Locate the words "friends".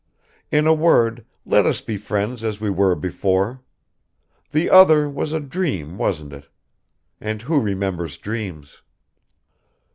1.95-2.43